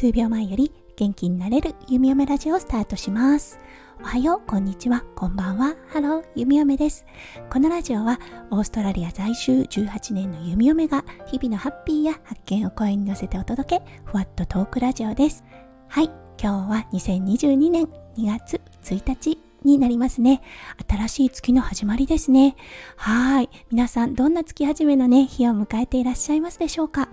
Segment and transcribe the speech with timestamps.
[0.00, 3.60] 数秒前より元気になれる弓嫁ラジオをスタートします。
[4.00, 5.04] おはようこんにちは。
[5.14, 5.76] こんばんは。
[5.88, 7.04] ハロー弓嫁です。
[7.50, 8.18] このラジオは
[8.50, 15.44] オーストラリア在住18年の弓嫁が日々のハッピーや発見を声に乗せてお届けふわっとトークラジオです。
[15.88, 16.06] はい。
[16.42, 17.84] 今日は2022年
[18.16, 20.40] 2月1日になりますね。
[20.88, 22.56] 新しい月の始まりですね。
[22.96, 23.50] はい。
[23.70, 27.10] 皆さん、どんな月始めのね、日を迎えていらっしゃいますでしょうか？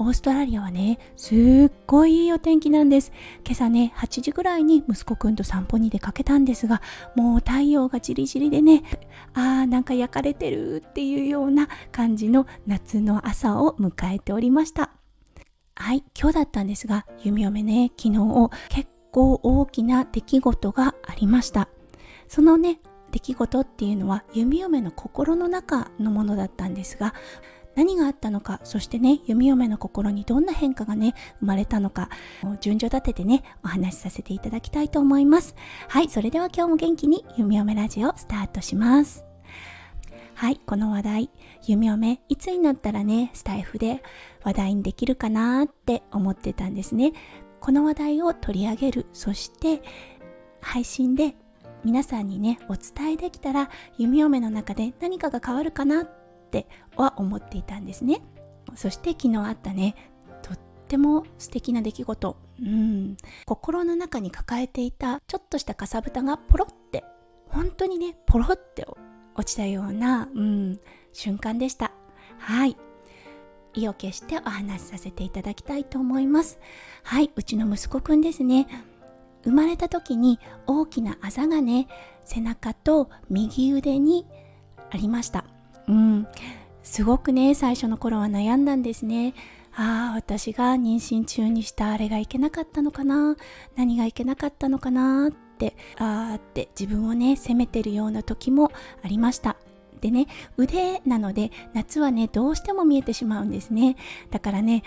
[0.00, 3.12] オーストラリアはね、すっごいいいお天気なんです。
[3.44, 6.80] 今朝ね、8時ぐらいに息子くんと散歩に出かけたんですが、
[7.16, 8.84] もう太陽がじりじりでね、
[9.34, 14.90] あーなんか焼かれてるっていうような感じの夏の朝を迎えておりました。
[15.74, 21.68] はい、今日だったんですが、弓嫁ね、昨日結構大きな出来事がありました。
[22.28, 27.14] そのね、出来事っていうのは弓嫁の心の中のものだったんですが、
[27.78, 32.10] 何があったのかそしてね弓嫁の心にどんな変化がね生まれたのか
[32.60, 35.54] 順序立ててねお話しさせていただきたいと思います。
[35.86, 39.24] はいそれでは今日も元気に弓嫁ラジオスタートします。
[40.34, 41.30] はいこの話題
[41.68, 44.02] 弓嫁いつになったらねスタイフで
[44.42, 47.12] 話題にできるかなって思ってたんですね。
[47.60, 49.82] この話題を取り上げるそして
[50.60, 51.36] 配信で
[51.84, 56.17] 皆さんにねお伝えできたら弓嫁の中で何かが変わるかなっ
[56.48, 58.22] っては思っていたんですね。
[58.74, 59.94] そして昨日あったね
[60.42, 62.36] とっても素敵な出来事。
[62.60, 63.16] うん。
[63.46, 67.04] 心の中に抱えていたちょっとしたかさぶたがポロって
[67.48, 68.86] 本当にねポロって
[69.34, 70.80] 落ちたような、うん、
[71.12, 71.92] 瞬間でした。
[72.38, 72.76] はい。
[73.74, 76.58] 意を決してお話しさせていただきたいと思います。
[77.04, 77.30] はい。
[77.36, 78.66] うちの息子くんですね。
[79.44, 81.86] 生まれた時に大きなあざがね
[82.24, 84.26] 背中と右腕に
[84.90, 85.44] ありました。
[85.88, 86.26] うん。
[86.82, 89.34] すごくね最初の頃は悩んだんですね。
[89.74, 93.36] ああ私が妊娠中にしたあれがいけなかったのかな。
[93.76, 99.56] 何がいけなかったのかなってああって自分をね責めてるような時もありました。
[100.00, 100.26] でね
[100.56, 103.96] 腕なので夏はねどうしても見えてしまうんですね。
[104.30, 104.82] だからね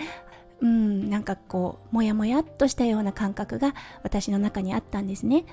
[0.60, 3.74] うんなんかこうモヤモヤっとしたような感覚が
[4.04, 5.46] 私の中にあったんですね。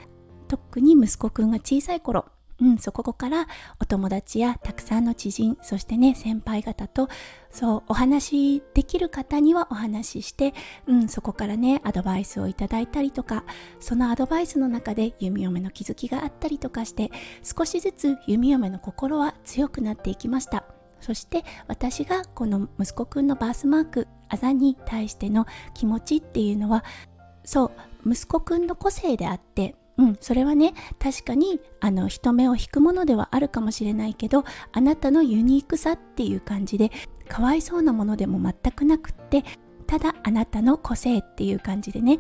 [0.48, 2.24] 特に息子くんが小さい頃
[2.60, 3.46] うん、そこから
[3.80, 7.08] お友達やたくさんの知人そしてね先輩方と
[7.50, 10.54] そうお話できる方にはお話しして、
[10.86, 13.44] うん、そこからねアドバイスをいただいたりとか
[13.78, 17.10] そのアドバイスの中で弓嫁の気づきがあったりとかして
[17.42, 20.64] 少しずつ弓嫁の心は強くなっていきました。
[21.00, 26.84] そして私がこの息子くんのバースマークあざに対しての気持ちっていうのは
[27.44, 27.72] そ
[28.04, 36.90] う息子くんの個性であってうん、それはね確かにあの人目を引くものではあるかもしれないけどあなたのユニークさっていう感じで
[37.28, 39.44] かわいそうなものでも全くなくって
[39.86, 42.18] ただあなたの個性っていう感じでね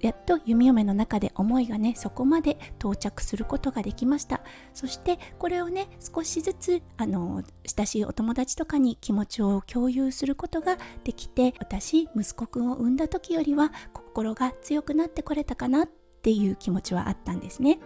[0.00, 4.40] やっと弓嫁の中で思いがねそこまで到着することができました。
[4.72, 17.78] そしてこれをね少しずつあの親しいお友達とかに気持ちを共有することができて私息子くんを産んだ時よりは心が強くなってこれたかなってっていう気持ちはあったんですね。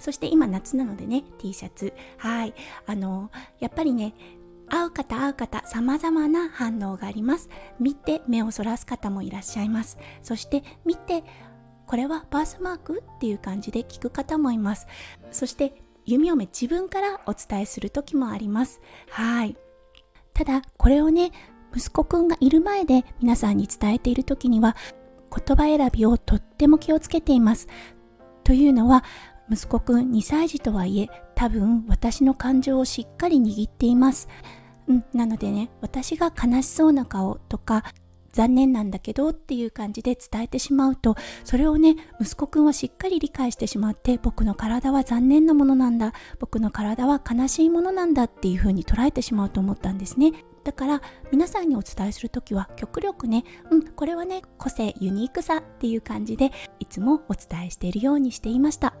[0.00, 1.92] そして今夏なのでね T シャツ。
[2.16, 2.54] はい。
[2.86, 3.30] あの
[3.60, 4.14] やっぱりね
[4.68, 7.48] 会う方会う方様々な反応があります。
[7.78, 9.96] 見て目をそらす方もいらっしゃいます。
[10.22, 11.22] そして見て
[11.86, 14.88] これはバースマークっていう感じで聞く方もいます。
[15.30, 15.72] そして
[16.04, 18.80] 弓嫁自分からお伝えする時もあります。
[19.10, 19.56] はい。
[20.34, 21.30] ただこれをね
[21.74, 24.76] 息子くんがいる前で皆さんに伝えている時には
[25.34, 27.68] 言葉選びをとっても気をつけています。
[28.44, 29.04] というのは
[29.50, 34.28] 息子くん2歳児とはいえ多分私の感情をしっかり握っています。
[34.86, 37.84] うん、なのでね私が悲しそうな顔とか
[38.38, 50.32] 残念なんだけどっていう感じで伝えてしまうとそれをね息子くんはしっかり理解してしまって僕の体は残念なものなんだ僕の体は悲しいものなんだっていう風に捉えてしまうと思ったんですね。
[50.62, 51.02] だから
[51.32, 53.42] 皆さんにお伝えする時は極力ね
[53.72, 58.94] うんこれはね個性ユニークさっていう感じでいつもお伝えしているようにしていました。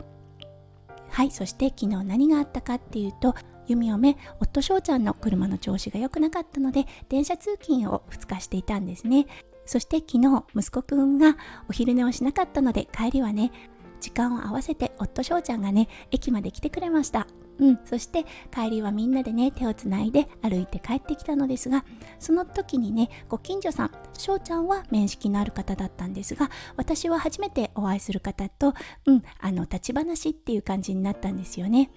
[1.10, 3.36] はいそして昨日何があったかっていうと
[3.68, 9.26] 弓嫁夫翔ちゃんの車の調子が良くなかったので電車通勤を2日していたんですね
[9.66, 11.36] そして昨日息子くんが
[11.68, 13.52] お昼寝をしなかったので帰りはね
[14.00, 17.26] 時間を合わせて夫翔ちゃんがね駅まで来てくれました
[17.60, 18.24] うん、そして
[18.54, 21.84] 帰りはみんなでね手をつないで歩いて帰ってきたのですが
[22.18, 28.74] その時にねご近所さん翔ちゃんは面識のある方だったんですが私は初めてお会いする方と、
[29.06, 31.90] うん、あの立ち話っていう感じになったんですよね。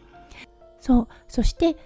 [0.81, 1.77] そうそして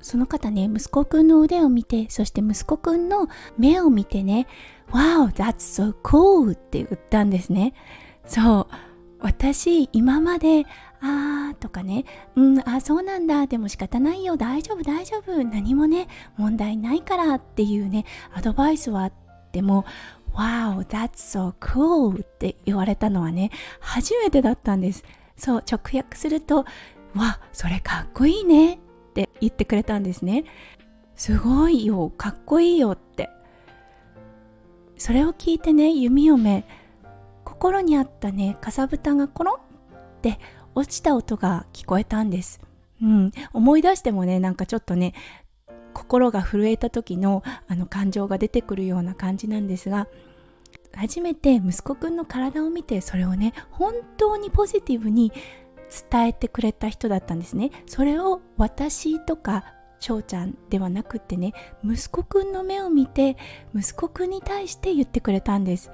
[0.00, 3.28] その方ね息子くんの腕を見てそして息子くんの
[3.58, 4.46] 目を見てね
[4.90, 7.74] Wow that's so cool って言ったんですね
[8.24, 8.74] そう
[9.18, 10.66] 私今まで
[11.00, 12.04] あーとかね、
[12.36, 19.12] うん、あ、そうなんだ、でも仕方ないよ、大丈夫、大丈夫、何もね、問題ないからっていうね、アドバイスはあっ
[19.52, 19.84] ても、
[20.34, 23.50] Wow, that's so cool って言われたのはね、
[23.80, 25.02] 初めてだったんです。
[25.36, 26.64] そう、直訳すると、
[27.16, 28.78] わ、それかっこいいねっ
[29.14, 30.44] て言ってくれたんですね。
[31.14, 33.30] すごいよ、かっこいいよって。
[34.98, 36.64] それを聞いてね、弓嫁、
[37.44, 39.60] 心にあったね、かさぶたがコロンっ
[40.22, 40.38] て
[40.74, 42.60] 落ちた音が聞こえたんです。
[43.02, 45.14] うん、思い出してもねなんかちょっとね
[45.92, 50.08] 心が震えた時のあの感情が出てくるような感じなんですが
[50.94, 55.32] 初めて息子くんの体を見てそれをね本当にポジティブに
[56.10, 57.70] 伝えてくれた人だったんですね。
[57.86, 59.64] それを私とか
[59.98, 61.52] 翔ちゃんではなくってね
[61.84, 63.36] 息子くんの目を見て
[63.74, 65.90] 息子くんに対して言ってくれたんです。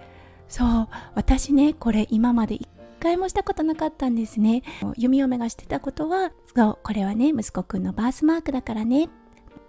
[0.49, 2.69] そう私ねこれ今まで一
[3.01, 4.63] 回もしたことなかったんですね。
[4.97, 9.09] 弓嫁がしてたことはそうこれはね息子くんのバースマークだからね。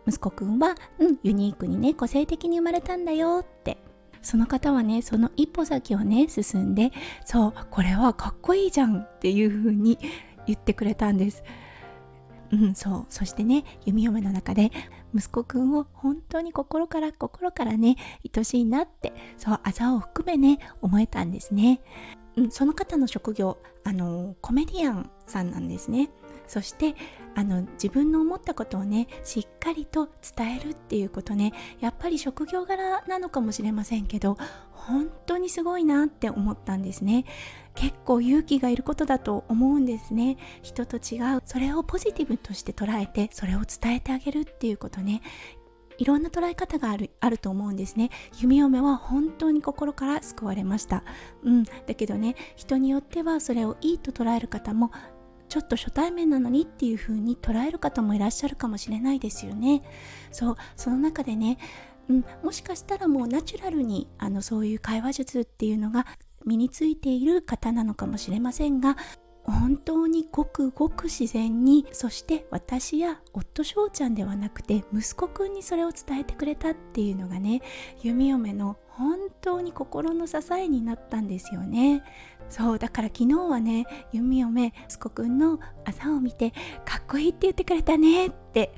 [0.05, 3.77] 息子くんは、うん、ユニークにね個性的に生まれたんだよって。
[4.23, 6.91] その方はねその一歩先をね進んで
[7.25, 9.99] そうこれはかっこいいじゃんっていう風に
[10.47, 11.43] 言ってくれたんです。
[12.51, 13.05] うんそう。
[13.09, 14.71] そしてね弓嫁の中で
[15.13, 17.97] 息子くんを本当に心から心からね
[18.35, 21.81] 愛しいなってそうあざを含めね思えたんですね。
[22.35, 26.09] うん、その方の職業あのコメディアンさんなんですね。
[26.48, 26.95] そして
[27.36, 31.54] あの自分の思ったことをねしっかりと伝えるっていうことね。
[31.80, 34.38] やっぱり職業柄なのかもしれませんけど
[34.72, 37.25] 本当にすごいなって思ったんですね。
[37.75, 40.38] 結構勇気がいることだと思うんですね。
[40.62, 41.42] 人と違う。
[41.45, 45.22] それをポジティブとして捉えてそれを伝えてあげるっていうことね。
[45.98, 48.10] いろんな捉え方があるあると思うんですね。
[48.40, 51.04] 弓嫁は本当に心から救われました。
[51.44, 51.63] うん。
[51.63, 54.92] だけどね人によってはそれをいいと捉える方も
[55.53, 59.83] ちょっと初対面なのにっていう風に捉える方もいらっしゃるかもしれないですよね。
[60.31, 61.59] そうその中でね、
[62.09, 66.07] うん、もしかしたらもうナチュラルにあのそういう会話術っていうのが
[66.44, 68.97] 身についている方なのかもしれませんが
[69.44, 77.61] 本当にごくごく自然にそして私や夫翔ちゃんではなくて息子くんにそれを伝えてくれたっていうのがね
[78.01, 82.03] 弓嫁の本当に心の支えになったんですよね。
[82.50, 86.51] そうだから昨日はね弓嫁息子くんの朝を見て
[86.86, 88.74] かっこいいって言ってくれたねって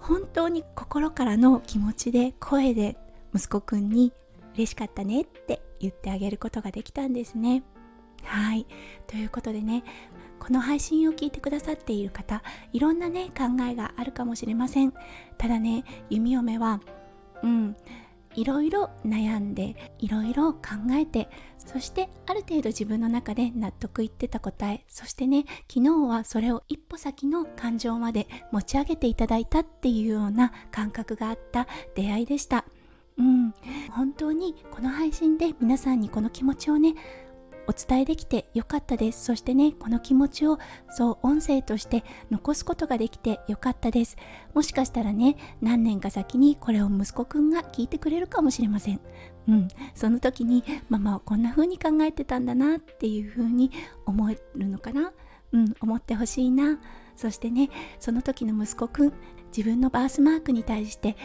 [0.00, 2.96] 本当に心からの気持ちで声で
[3.34, 4.12] 息子くんに
[4.54, 7.62] 嬉しかったねって言ってあげることができたんですね。
[8.22, 8.66] はい
[9.06, 9.82] ということでね
[10.38, 12.42] この配信を聞いてくださっている方
[12.72, 14.92] いろんなね考えがあるかもしれません
[15.38, 16.80] ただね弓嫁は
[17.42, 17.76] うん
[18.40, 20.60] いろいろ悩んでいろいろ考
[20.92, 21.28] えて
[21.58, 32.64] そしてある程度自分の中で納得いってた答えそしてね昨日はそれを一歩先の感情まで持ち上げていただいたっていうような感覚があった出会いでした。
[33.18, 33.52] うん。
[33.90, 36.94] 本当にこの配信で皆さんにこの気持ちをね
[37.66, 39.24] お伝えできてよかったです。
[39.24, 40.58] そしてねこの気持ちを
[40.90, 44.16] そう音声として残すことができてよかったです。
[44.54, 49.00] もしかしたらね何年か先にこれを息子くんが聞いてくれるかもしれません。
[49.48, 49.68] うん。
[49.94, 53.70] その時にママはこんな風に考えてたんだなっていう風に
[54.06, 55.12] 思えるのかな。
[55.52, 55.74] うん。
[55.80, 56.78] 思ってほしいな。
[57.16, 59.12] そしてねその時の息子くん
[59.56, 61.16] 自分のバースマークに対して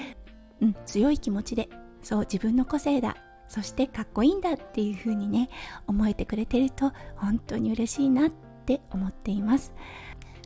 [0.61, 1.69] うん強い気持ちで
[2.01, 3.15] そう自分の個性だ。
[3.47, 5.49] そしてかっこいいんだっていう風にね
[5.87, 8.31] 思えてくれてると本当に嬉しいなっ
[8.65, 9.73] て思っています。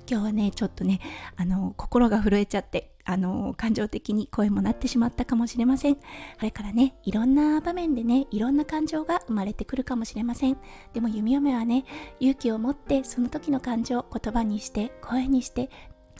[0.09, 0.99] 今日はねちょっとね
[1.35, 5.95] あの心が震えちゃってあの感情的に声もなってしまったかもしれません。
[5.95, 6.01] こ
[6.41, 10.57] れからねいろんな場面でねいろんな感情が生まれてくるかもしれません。
[10.93, 11.85] でも弓嫁はね
[12.19, 15.69] 勇気を持ってその時の感情を言葉にして声にして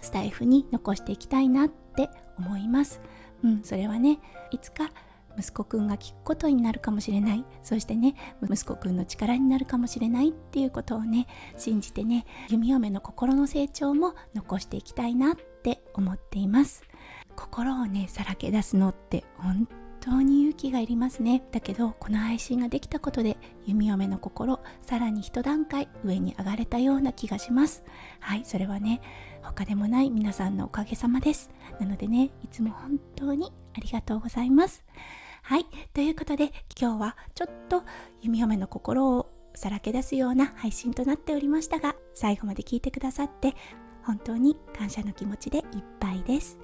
[0.01, 3.01] スタイフに残していきたいなって思います。
[3.43, 4.19] うんそれはね
[4.51, 4.91] いつか
[5.39, 7.45] 息子くんが聞くことになるかもしれない。
[7.63, 11.27] そしてね息子くんの力になるかもしれないっていうことをね
[11.57, 16.83] 信じてね弓嫁の心の成長も残していきたいなって思っています。
[17.35, 19.67] 心をねさらけ出すのって本
[20.01, 21.43] 当に勇気がいりますね。
[21.51, 27.83] だけどこの配信ができたことで弓嫁の心さらに一段階上に上がれたような気がします。
[28.19, 29.01] はいそれはね
[29.41, 31.49] 他でもない皆さんのおかげさまです。
[31.79, 34.83] なのでねいつも本当にありがとうございます。
[35.49, 35.65] はい。
[35.95, 37.81] ということで、今日はちょっと
[38.21, 43.55] 弓嫁の心をさらけ出すような配信となっておりましたが、最後まで聞いてくださって、
[44.03, 45.65] 本当に感謝の気持ちでいっ
[45.99, 46.59] ぱいです。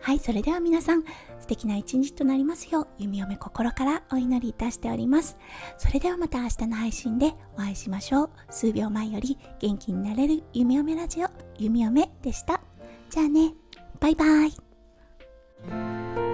[0.00, 0.18] はい。
[0.18, 1.04] それでは皆さん
[1.38, 5.38] 素敵な一日となりますよう弓嫁心からお祈りいたしております。
[5.76, 8.30] それではまた明日の配信でお会いしましょう。
[8.50, 12.60] 数秒前より元気になれる弓嫁ラジオ弓嫁でした。
[13.08, 13.54] じゃあね。
[14.00, 16.27] バイバイ。